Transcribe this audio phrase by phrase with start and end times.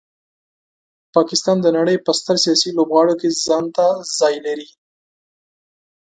[1.15, 3.85] پاکستان د نړۍ په ستر سیاسي لوبغاړو کې ځانته
[4.17, 4.69] ځای لري.